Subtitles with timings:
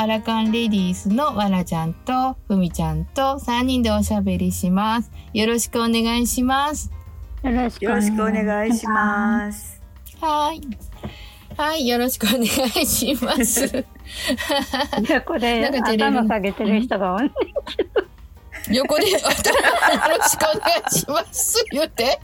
[0.00, 5.10] アラカンレディースのわらちゃんとふみちゃんと3人でおしゃべりします。
[5.34, 6.90] よろしくお願いします。
[7.42, 9.78] よろしくお願いします。
[10.18, 10.62] はい。
[11.54, 12.46] はい、よろしくお願い
[12.86, 13.68] します。
[13.68, 13.84] す。
[15.12, 17.30] 横でなんか頭下げてる人が多い。
[18.72, 21.62] 横で、よろしくお願いします。
[21.72, 22.18] 言って。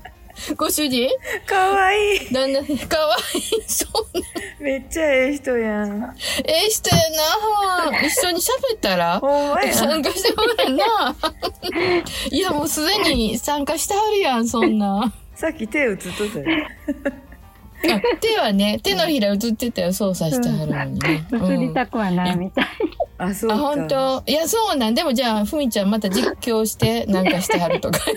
[0.57, 1.09] ご主人？
[1.47, 2.33] かわいい。
[2.33, 3.43] 旦那、かわいい。
[3.67, 4.27] そうな。
[4.61, 6.15] めっちゃええ人やん。
[6.45, 7.03] ええ人や
[7.91, 8.01] な。
[8.03, 9.19] 一緒に喋ったら？
[9.19, 9.73] ほんまや。
[9.73, 11.17] 参加してもらえんな。
[12.31, 15.13] いや、もうすでに参加してはるやん、そんな。
[15.35, 16.47] さっき手映っとったよ。
[17.89, 21.27] あ手はね、手のひら映ってたよ、操作してはるのにね。
[21.33, 22.67] 映りたくはないみたい。
[23.19, 23.61] あ、そうあ、か。
[23.61, 24.23] 本当？
[24.27, 24.95] いや、そうなん。
[24.95, 28.01] でもじゃあ、ふみちゃんまた実況して、なんかしてはるとか。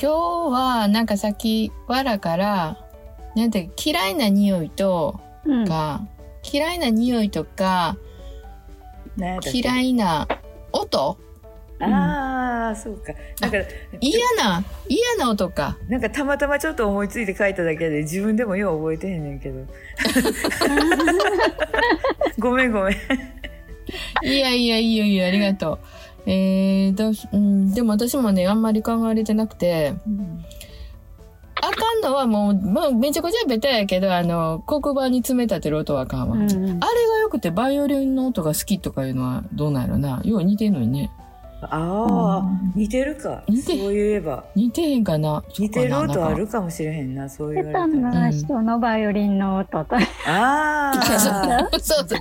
[0.00, 2.78] 今日は、なんかさっき、わらから、
[3.34, 5.66] なんて、嫌いな匂いとうん。
[5.66, 6.02] か、
[6.52, 7.96] 嫌いな匂いとか、
[9.52, 10.28] 嫌いな
[10.72, 11.16] 音？
[11.80, 13.12] ああ、そうか。
[13.40, 13.64] だから、
[14.00, 15.78] 嫌な、嫌な音か。
[15.88, 19.64] なんかたまたまちょっと思いついて書いただけで自分でもよう覚えてへんねんけど。
[22.38, 22.94] ごめんごめん。
[24.24, 25.78] いやいや、いいよいいよ、ありがとう。
[26.26, 29.94] えーどうし、うん、でも私もね、あんまり考えれてなくて、
[31.54, 36.36] あかんのはもう、もうめちゃくちゃベタやけど、あの、黒板に詰め立てる音はあかんわ。
[36.36, 36.80] うんあれが
[37.22, 40.20] 良くてバイオリンの音が好きとかいうのはどうなんやろな。
[40.24, 41.10] よう似てんのにね。
[41.62, 42.42] ああ、
[42.74, 43.42] 似てるか。
[43.48, 44.44] 似てそういえば。
[44.54, 45.42] 似てへんかな。
[45.58, 48.12] 似てる音あるかもしれへんな、そう言下われたら。
[48.12, 49.96] 手な人のバイオリンの音と。
[49.96, 50.92] ああ。
[51.80, 52.18] そうそう。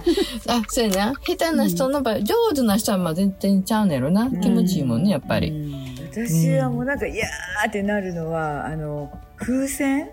[0.47, 1.13] あ、そうやな。
[1.22, 4.30] 下手な人の場合、上手な人はまあ全然ちゃうねやろな。
[4.30, 5.52] 気持ちいいもんね、やっぱり。
[5.52, 10.08] うん私はもうなんか、いやーってなるのは、あの、風船？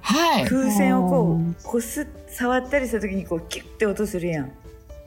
[0.00, 0.44] はい。
[0.44, 4.50] 風船をこうんう、こす、触ったりした時にこう、キュッて音するやん。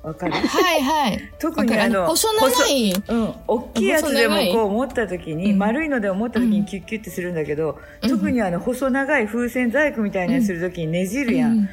[0.06, 0.34] わかる？
[0.34, 1.32] はいはい。
[1.40, 2.94] 特にあの、細長い。
[2.94, 8.10] うん、大きいやつでもこう持った時に、うん丸いのでも持った時にキュッキュッてするんだけど、うん。
[8.10, 11.68] 特にあの細長い風船細工みたいなやつする時にねじるやん、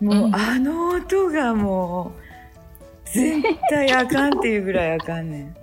[0.00, 0.34] もう、うん。
[0.34, 2.12] あの音がも
[3.06, 5.56] う絶対あかんっていうぐらいあかんねん。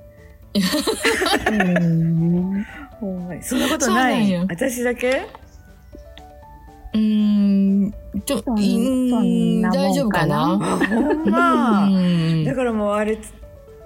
[1.51, 2.65] うん。
[3.01, 3.43] ほんまに。
[3.43, 4.33] そんなことない。
[4.47, 5.27] 私だけ？
[6.95, 7.94] うーん、
[8.25, 10.53] ちょ、うそん大丈夫かな？
[10.53, 10.57] あ
[10.88, 11.88] ほんま。
[11.88, 12.44] うん。
[12.44, 13.17] だからもうあれ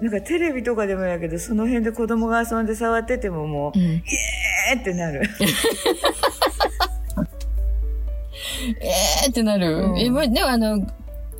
[0.00, 3.84] なんかテレビとかでもやけどその辺で子供が遊んで触っててももううん。
[3.84, 5.22] えーってなる。
[8.80, 9.66] えーってなる。
[9.76, 9.98] うん。
[9.98, 10.86] え、までもあの、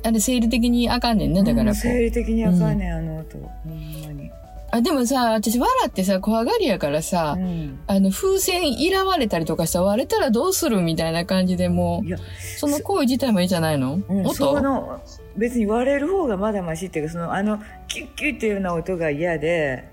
[0.03, 1.43] あれ生理的にあかんねんね。
[1.43, 1.71] だからこう。
[1.71, 2.01] ん生う。
[2.01, 3.73] 理的にあかんねん、あの音ほん
[4.05, 4.31] まに、
[4.71, 7.79] あ、でもさ、私笑ってさ、怖がりやからさ、うん。
[7.87, 12.19] あの、風船いらわれたりとかしたら割れたらどうするみたいな感じでもいやう、
[12.57, 14.33] その行為自体もいいじゃないの、うん、音？
[14.33, 15.01] その
[15.35, 19.89] 別に割れる方がまだマシっていうかそのあのキュッキュッっていうような音が嫌で、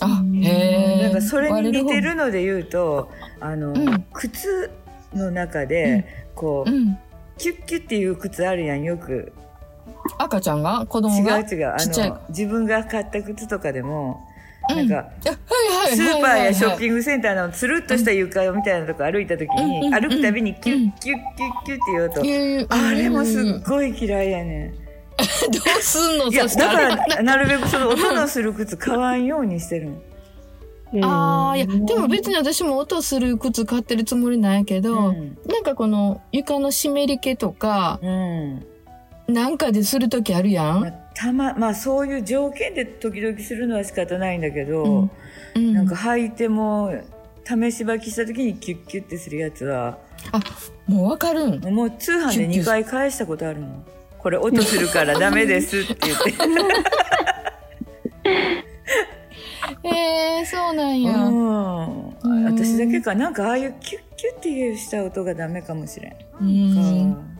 [0.00, 0.48] あ、へ
[1.00, 1.02] え。
[1.02, 3.10] なんかそれに似て割るので言うと
[3.40, 4.06] あの、うん。
[4.12, 4.70] 靴
[5.12, 6.70] の中で、こう。
[7.36, 9.32] キュッキュッっていう靴あるやんよく
[10.18, 14.34] 赤ちゃんが子供違うが違うあの自分が買った靴とかでも、うん
[14.68, 24.74] なんかスーパーやショッンピングセンターのつるっとした床みたいなとこ歩いた時に、歩くたびにキュうんッキュッキュッキュッっていう音、グあれもすっどごい嫌いやねん。
[25.20, 29.96] うすんのいや、だからら、なるべくその音のする靴買わんようにしてるの。
[31.02, 35.38] ああ、いや、でも別に私も音する靴買ってるつもりなんやけど、うん。
[35.46, 38.66] なんかこの床の湿り気とか、うん。
[39.26, 40.94] なんかでするときあるやまあん。
[41.14, 45.10] たま、まあそういう条件で時々するのは仕方ないんだけど、うん
[45.54, 46.92] うん、なんか履いても、
[47.44, 49.98] 試し履きした時にキュッキュッてするやつは、
[50.86, 51.60] もうわかるん。
[51.74, 53.84] もう通販で2回返したことあるもん。
[54.18, 56.32] これ音するからダメですって言って。
[59.84, 61.14] えー、そうなんや。
[61.16, 62.08] うん。
[62.08, 66.14] うん私だけか、なんかああいうキュッキュッっていうした音がダメかもしれん。
[66.40, 67.33] うん。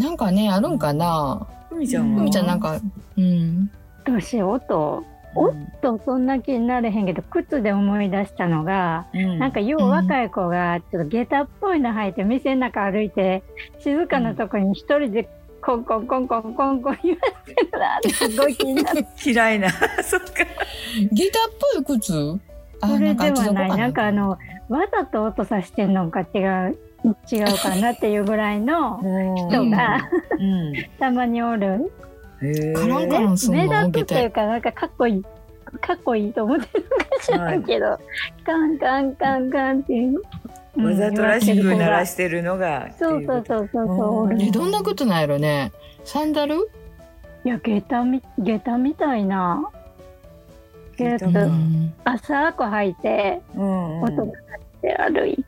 [0.00, 1.46] なんかね、あるんかな。
[1.68, 2.18] ふみちゃんは？
[2.20, 2.80] ふみちゃんなんか、
[3.16, 3.70] うん。
[4.04, 5.04] 私音。
[5.36, 5.66] うん。
[5.82, 9.38] とそんな気になれへんけど靴で思い出したのが、うん。
[9.38, 13.42] なんかよう若い子がちょっと下駄っぽいの履いて店の中歩いて
[13.80, 15.28] 静かなとこに一人で
[15.60, 19.68] コンコンコンコンコンコン言わせてるなってすごい気になって 嫌いな。
[20.02, 20.26] そっか。
[21.12, 22.40] ギターっぽい靴？
[22.80, 23.68] あそれではない。
[23.70, 24.38] なんかあの
[24.68, 26.38] わざと音さしてんのか違
[26.70, 26.78] う
[27.30, 28.98] 違うかなっていうぐらいの
[29.50, 30.08] 人が
[30.38, 30.74] うん。
[30.98, 31.92] たまにおる。
[32.40, 33.52] 目の立つ
[34.02, 35.22] っていうかなんかかっこいい。
[35.80, 37.98] かっこいいと思ってるのかしらんけど、
[38.44, 40.08] カンカンカンカンっていう。
[40.76, 45.72] うんわざとらしく鳴らししてるのがってそうそうそうそうそうえどんなことなんやろね。
[46.04, 46.70] サンダル？
[47.46, 49.70] いや下駄み下駄みたいな。
[50.98, 51.94] やつ下駄かうん。
[52.04, 54.02] 浅く履いてうんうん。
[54.02, 54.34] 音が鳴っ
[54.82, 55.44] て歩い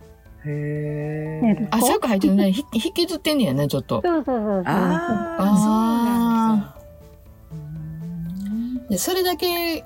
[0.49, 4.03] へえてる浅く履いてるねひ引きずってんねやねちょっと。
[4.03, 4.63] そうそうそうそう。
[4.67, 6.75] ああ
[8.89, 9.85] でそれだけ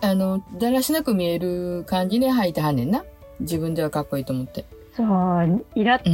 [0.00, 3.04] あのだらしなく見える感じで履いてはんねんな。
[3.40, 4.64] 自分ではかっこいいと思って、
[4.96, 5.06] そう
[5.74, 6.10] イラッと、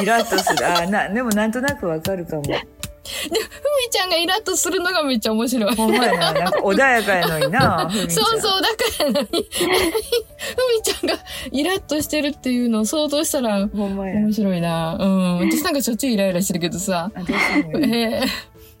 [0.00, 0.66] イラッとする。
[0.66, 2.42] あーなでもなんとなくわかるかも
[3.04, 5.74] ちゃんがイラッとするのがめっちゃ面白い。
[5.74, 6.32] ほんまやな。
[6.32, 11.18] なんか穏やかやのになそうそうだからなに ふみちゃんが
[11.50, 14.14] イラッとしてるっていうのを想像したらほんまや。
[14.14, 14.96] 面白いな。
[14.98, 15.38] うん。
[15.50, 17.10] 私なんかしょっちゅうイライラしてるけどさ。
[17.14, 17.30] 私
[17.64, 17.86] もや
[18.18, 18.22] え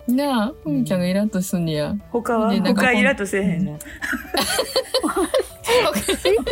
[0.08, 1.94] ー、なあふみちゃんがイラッとすんねや。
[2.10, 2.52] 他は？
[2.74, 3.78] 他イラッとせえへんの？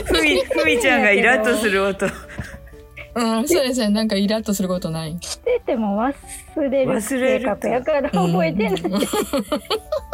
[0.05, 2.07] ふみふみちゃんがイラッとする音
[3.21, 3.91] うんそうですね。
[3.91, 5.17] なんかイラッとすることない。
[5.21, 6.15] してても忘
[6.71, 7.45] れる性忘れる。
[7.45, 9.01] か格やから覚えてない、うん。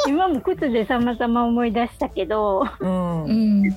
[0.08, 2.64] 今も靴でさまざま思い出したけど。
[2.80, 3.24] うん。
[3.24, 3.74] うん。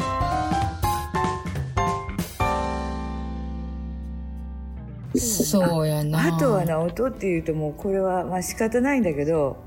[5.15, 6.35] そうやな。
[6.35, 9.57] あとはな音っていうともうこれはまあ仕方ないんだけど、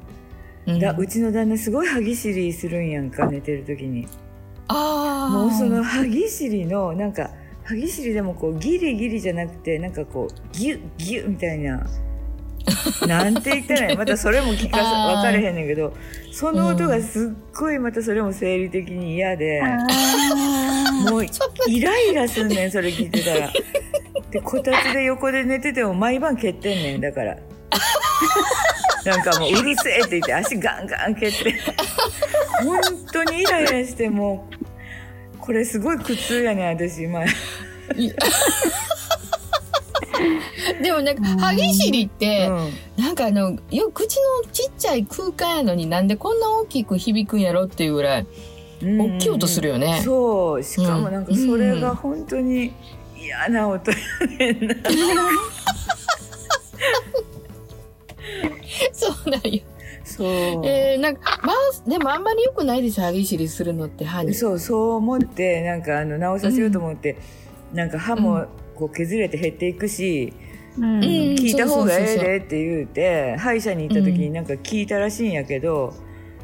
[0.66, 0.80] うん。
[0.80, 4.08] だうちの旦那すごい歯ぎしりするんやんか寝てる時に。
[4.68, 7.30] ああもうその歯ぎしりのなんか
[7.64, 11.86] 歯ぎしりでもこうギリギリじゃなくてなんかこうギュッギュッみたいな。
[13.06, 15.92] なんて言ったらまたそれも聞かさ分 かれへんねんけど
[16.32, 19.78] その音がすっごいまたそれも生理的に嫌で、あ
[21.10, 21.24] もう
[21.66, 23.52] イライラすんねんそれ聞いてたら。
[24.30, 27.36] でこたつで横で寝てても毎晩蹴ってんねんだから。
[29.04, 31.54] なんかもううるせえって言って足ガンガン蹴って。
[32.64, 32.80] 本
[33.12, 34.61] 当にイライラしてもう
[35.42, 37.24] これすごい苦痛やねん私今。
[40.80, 49.00] でもなんか歯ぎしりって、うなんかあのよ口のちっちゃい空間やのになんでこんな大きく響くんやろっていうぐらいん。
[49.00, 50.00] 大きい音するよね。
[50.04, 50.62] そう。
[50.62, 52.72] しかもなんかそれが本当に
[53.20, 53.96] 嫌な音や
[54.38, 54.74] ねんな、
[58.92, 59.60] そうなんや。
[60.16, 60.26] そう、
[60.66, 61.56] えー、なんかまあ
[61.88, 64.34] でもあんまり良くないでしょ歯ぎしりするのって歯に。
[64.34, 67.16] そうそう思ってなんかあの直させようと思って、
[67.72, 70.32] なんか歯もこう削れて減っていくし、
[70.78, 70.84] うん。
[70.84, 75.94] うん聞いた方がええでって言うて歯医者に行った時になんか聞いたらしいんやけど、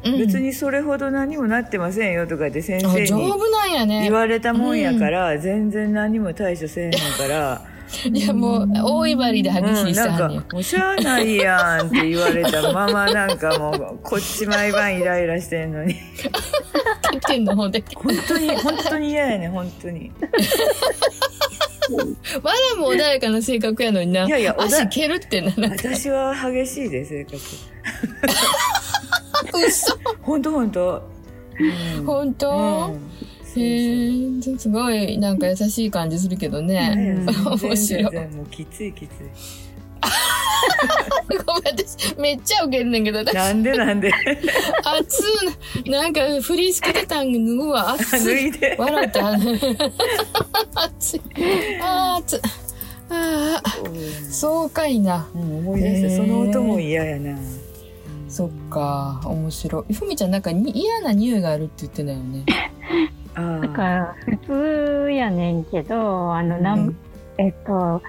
[0.03, 0.17] うん。
[0.17, 4.11] 別にそれほど何もなってませんよとかって先あ生に言。
[4.11, 7.65] われたもんやから、全然何も対処せえへんから、
[8.13, 15.95] いやもう大威張りで歯ぎしうん、りしたなんかはんねうしゃあないやんって言われたままなんかもうこっち毎晩イライラしてんのに
[17.11, 17.83] 蹴ってんのほんで。
[17.95, 20.11] 本当に本当に嫌やねん本当に
[22.43, 24.25] まだも穏やかな性格やのにな。
[24.25, 25.53] いやいや足蹴るってな。
[25.55, 27.37] な私は激しいで性格
[29.67, 29.97] 嘘。
[30.21, 31.09] 本当本当
[31.59, 33.18] うん本当、うん
[33.57, 35.17] へえすごい。
[35.17, 36.95] なんか優しい感じするけどね。
[36.95, 37.25] ね
[37.61, 38.03] 面白い。
[38.03, 39.15] もうきついきつい。
[41.45, 43.35] ごめん私めっちゃウケるねんけど私。
[43.35, 43.73] なんで？
[43.73, 44.11] なんで？
[44.83, 45.23] 熱
[45.85, 45.89] い。
[45.89, 47.93] なんかフリース着てたん脱ぐわ。
[47.93, 48.51] 熱い。
[48.51, 48.75] 脱いで。
[48.77, 49.19] 笑って
[50.75, 51.21] 熱い。
[51.81, 52.39] あー熱い。
[53.09, 54.69] あーそう。
[54.69, 55.27] かいな。
[55.33, 56.17] うん思い出したへー。
[56.17, 57.37] その音も嫌やな。
[58.29, 59.21] そっか。
[59.25, 59.93] 面白い。
[59.93, 62.45] ふみちゃんなんかに嫌な匂いがあるって言ってたよね。
[62.47, 62.71] あ
[63.61, 64.37] だから普
[65.05, 66.97] 通やねんけどあのなん、うん
[67.37, 68.01] えっと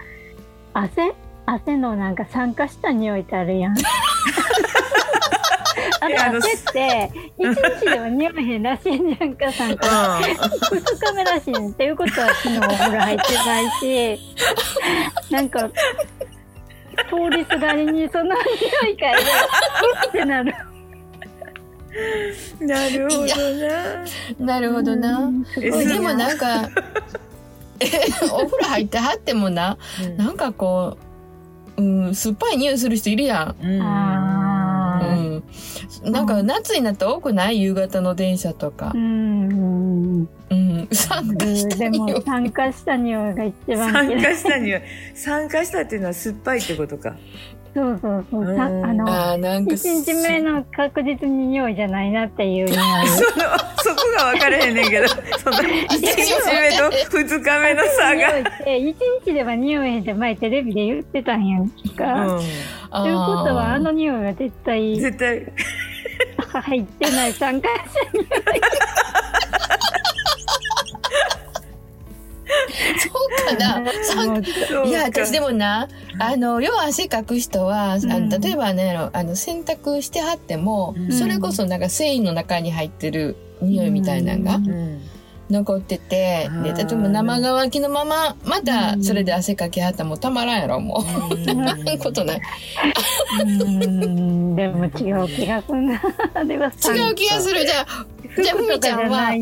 [0.75, 1.15] 汗？
[1.47, 3.75] 汗のなんか酸化した匂いってあるやん。
[6.03, 7.55] あいやあのの汗って一日
[7.87, 9.87] では匂いへんらしいんじゃんか酸化。
[10.17, 10.21] あ
[10.71, 14.19] 二日目らしいんっていうことは昨日お風呂入ってないし。
[15.31, 15.75] なんか通
[17.31, 20.55] りすがりにその匂い嗅いでうってなる。
[22.61, 24.05] なるほどな。
[24.39, 25.31] なるほどな。
[25.57, 26.35] でもな。
[26.35, 26.69] んか
[28.33, 29.77] お風呂入ってはってもな。
[30.05, 30.17] うん。
[30.17, 30.97] なんかこ
[31.77, 33.67] う、うん、酸っぱい匂いする人いるやん。
[33.67, 33.81] うん。
[35.01, 37.61] うん、なんか夏になったら多くない？
[37.63, 38.93] 夕方の電車とか。
[38.95, 40.29] う、ん。
[40.51, 42.13] うん、参加したで匂い。
[42.13, 44.23] も酸化した匂いが一番酸嫌い。
[44.23, 44.81] 化したには
[45.15, 47.17] 酸化したっていうのは酸っぱいってことか
[47.73, 48.57] そうそうそう。
[48.57, 48.85] さうん。
[48.85, 52.73] あのあーなんか一日目の確実に匂いじゃないなっていう匂い
[53.09, 53.29] その
[53.83, 55.07] そこが分かれへんねんけど。
[55.39, 62.41] その1日目と2日目の差匂がいって一日では匂いって前テレビで言ってたんやんか、う
[62.91, 63.79] あということはあー。
[63.79, 65.47] の匂いは絶ん対絶対。
[66.53, 67.33] 入ってない。
[67.33, 69.40] 酸化した
[74.87, 78.29] いや、私でもな、あの、要は汗かく人は、あうん。
[78.29, 81.13] の例えばね、あの洗濯してはっても、うん。
[81.13, 84.61] それこそなんか繊維の中に入ってる匂いみたいなのが
[85.51, 91.35] 残ってて、で、例えば生乾きのまま、またそれで汗かきはったらもうたまらんやろ、もう。
[91.35, 91.45] うん。
[91.45, 92.41] そんなことない。
[93.43, 94.91] うん、でも違う
[95.29, 95.95] 気がするな。
[96.43, 97.67] 違う気がする。
[97.67, 97.87] じゃあ、
[98.43, 99.41] じゃあ、ふみちゃんはかじゃな、い。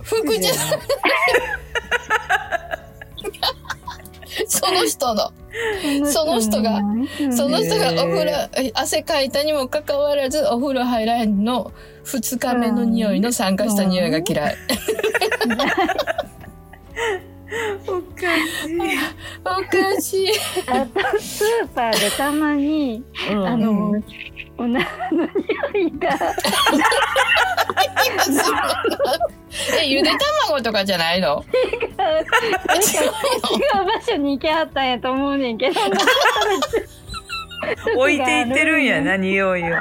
[4.48, 5.32] その人の、
[6.04, 8.32] その人がうんその人がお風呂
[8.74, 11.72] 汗かいたにもかかわらず、お風呂入らへんの。
[12.04, 14.56] 二日目の匂いの酸化した匂いが嫌い。
[17.86, 18.78] おかしい。
[19.44, 20.30] おかしい。
[20.68, 23.46] あとスーパーでたまに、うん。
[23.46, 23.92] あの、
[24.56, 26.10] おならの匂いが、
[29.82, 30.10] え、ゆで
[30.46, 31.44] 卵とかじゃないの？
[31.96, 32.48] なんか違
[33.82, 35.80] う場所に行きはったんやと思うねんけど、
[37.96, 39.76] 置いていってるんやな、 匂いを。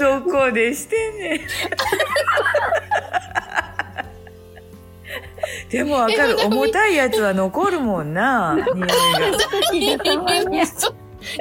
[0.00, 1.40] どこでしてんねん。
[5.70, 6.38] でもわかる。
[6.46, 8.56] 重たいやつは残るもんな、
[9.72, 10.04] 匂いが。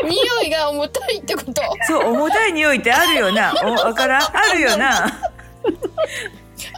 [0.04, 1.62] 匂いが重たいってこと？
[1.88, 3.54] そう、重たい匂いってあるよな。
[3.64, 4.22] おわからん？
[4.36, 5.12] あるよな。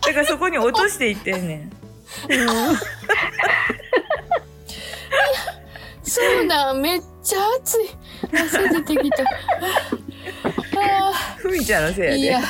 [0.07, 1.71] だからそこに落としていってんねん。
[6.03, 7.89] そうなん、めっちゃ熱い。
[8.33, 9.23] 汗出てきた。
[10.77, 12.45] あふみちゃんのせいやで。
[12.45, 12.49] や、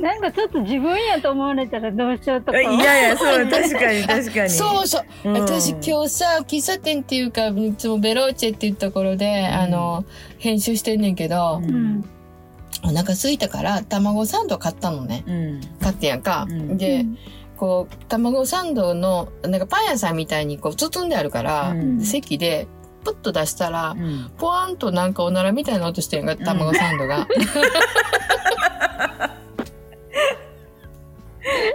[0.00, 2.60] なんかちょっと自分やと思われたらどうしようとか。
[2.60, 4.50] いやいや、そう、確かに確かに。
[4.50, 5.04] そうそう。
[5.28, 10.04] うん私今日さ、喫茶店っていうか、いつもベローチェっていうところで、あの、
[10.38, 12.04] 編集してんねんけど、ううんん。
[12.84, 15.24] お腹空いたから卵サンド買ったのね。
[15.26, 15.60] うん。
[15.80, 16.46] 買ってんやんか。
[16.48, 17.04] うんで、
[17.56, 22.66] こう、卵サンドの、なんかパン屋さんみたいにこう包んであるから、うん席で、
[23.04, 27.26] プッと出したら、うんポワンとなんかおならみたいな音してんが、卵サンドが。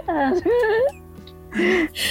[0.06, 0.12] あ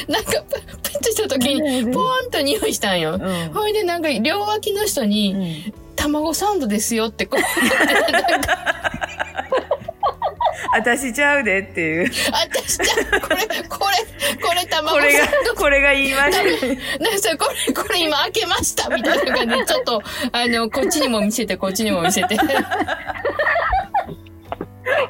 [0.10, 3.13] なんか、ププッとした時に、ポワンと匂いしたんよ。
[3.13, 5.38] うんほいでなんか両脇の人に、う
[5.70, 7.41] ん卵サンドですよってこう
[10.72, 12.12] 私ちゃうでっていう。
[12.32, 13.38] 私じゃこれ
[13.68, 16.44] これこれ卵これがサンド、これが言いました。
[17.03, 20.01] なんかさこれこれ今開けましたみたいな感じでちょっと
[20.32, 22.38] あのこっちにも見せてこっちにも見せて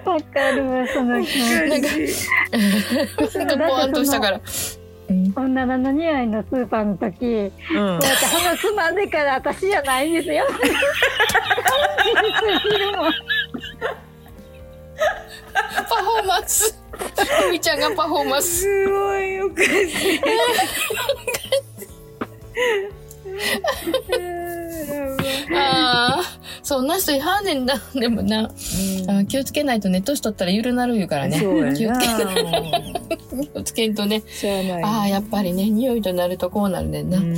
[0.06, 1.70] わかるわ、その気持ち。
[1.70, 1.88] なんか
[3.40, 4.42] なんかポワンとしたから。
[5.50, 7.78] うん女の匂いのスーパーの時、こうん。
[7.78, 10.46] うやって鼻つまんでから私じゃないんですよ。
[15.90, 16.76] パフォーマンス。
[17.48, 18.62] ふみちゃんがパフォーマンス。
[18.62, 20.22] すごいおかしい。
[25.56, 26.29] ああ
[26.70, 32.30] そんな人いはんねんなでもなあー気をつけないとね年取ったらゆるなる言うからねそうや気をつけな。
[33.44, 34.22] 気をつけんとね
[34.84, 34.88] あ。
[34.88, 37.18] ああ、やっぱりね、匂いとなるとこうなるねんな。
[37.18, 37.36] うん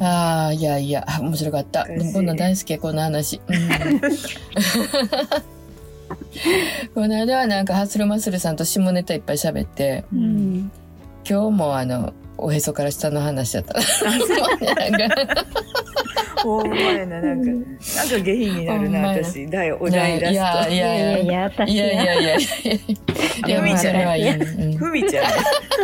[0.00, 1.86] ああ、いやいや、あ面白かった。
[2.12, 3.40] こんなん大好きや、こんな話。
[3.48, 3.68] うん
[6.94, 10.70] この間はなんか、ハッスルマッスルさんと下ネタいっぱい喋って、ううんん。
[11.28, 13.74] 今日もあの、おへそから下の話だった。
[16.42, 19.46] ほんまやな、なんか、なんか下品になるな、私。
[19.48, 20.70] だよ、お題出すいやと。
[20.70, 22.38] いいやいややいやいや、私いやいやいやいやいや。
[23.46, 24.30] いや、まあ、それはいい。
[24.30, 25.24] うんふみちゃん。
[25.24, 25.32] 今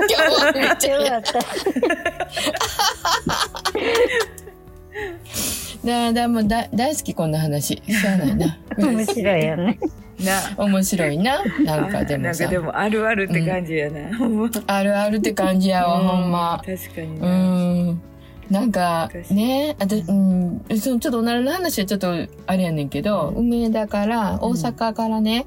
[0.09, 1.39] 日はめっちゃよかった。
[5.85, 7.83] だ、だ、もうだ大好きこんな話。
[7.87, 8.59] しゃあないな。
[8.79, 9.79] 面白いよね。
[10.21, 10.65] な。
[10.65, 11.45] 面白いな。
[11.65, 12.59] なんかでもさなんか。
[12.59, 14.01] でも、あるあるって感じやな。
[14.67, 16.63] あるあるって感じやわ、ほんま。
[16.63, 17.27] う確かにな。
[17.27, 17.54] ん。
[18.55, 22.15] なんかね、あと、うん、そのちょっとおならの話はちょっと
[22.47, 25.45] あれやねんけど、梅田から、大阪からね、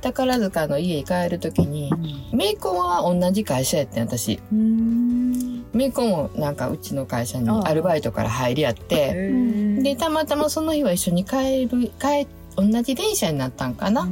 [0.00, 1.92] 宝塚の家に帰るときに、
[2.32, 4.40] メイコンは同じ会社やってん、私。
[4.52, 5.66] うん。
[5.72, 14.08] メイコンもなんかうちの会社にアルバイトから入り合って、へで、たまたまその日は一緒に帰る、帰、同じ電車になったんかな。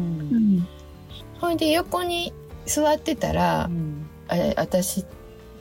[1.40, 2.32] ほいで横に
[2.64, 3.68] 座ってたら、
[4.28, 5.04] あれ私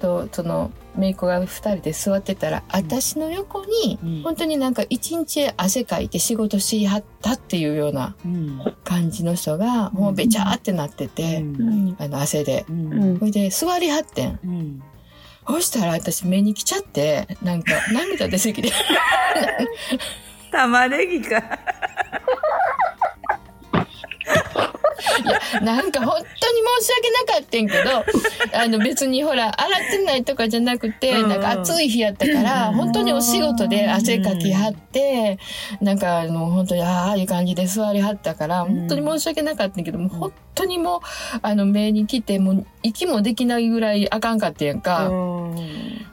[0.05, 11.95] とその姪っ子が二人で座ってたら、私の横に、うん本当になんか一日汗かいて仕事しはったっていうようなうん感じの人が、もうべちゃーってなってて、うん。
[11.99, 12.65] あの汗で。
[12.69, 13.17] うんうん。
[13.19, 14.39] ほいで座りはってん。
[14.43, 14.83] うん
[15.47, 18.71] そしたら私目に来ちゃって、なんか涙出すぎて。
[20.51, 21.59] 玉ねぎか。
[25.63, 26.25] なんか本当に
[26.79, 35.37] 申し訳なかったんけど、あの別にほら、洗ってないとかじゃなくて、うんなんか暑い日やったから、うん本当にお仕事で汗かきはって、
[35.81, 40.99] なんかあの本当にああいう感じで座りはったから、うん本当に申し訳なかったんけど、もう本当にもう、
[41.41, 45.07] あの目に来て、もう息もできないぐらいあかんかったやんか。
[45.07, 45.55] うん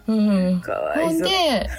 [0.07, 0.61] うん。
[0.61, 1.21] かわほいそう。
[1.21, 1.71] んで、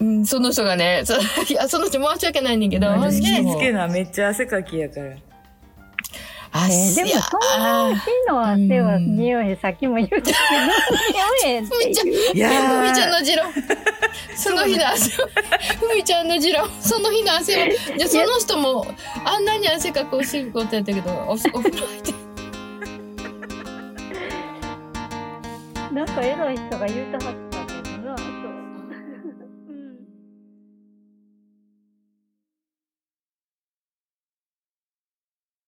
[0.00, 5.16] うん、その人がね、そいや、その人申し訳ないねんけど、ほん私で、気付けなめっちゃ汗かきやから。
[6.52, 10.32] あ、えーでもその日の汗は匂い、さっきも言ったけど、
[11.44, 13.44] 匂いふみちゃん、ふみちゃんの次郎。
[14.36, 15.28] その日の汗は、
[15.78, 16.66] ふみちゃんの次郎。
[16.80, 18.84] その日の汗は、じゃあその人も、
[19.24, 22.12] あんなに汗かくお仕事やったけど、おお風呂入って。
[25.94, 27.49] なんか偉い人が言うたはった。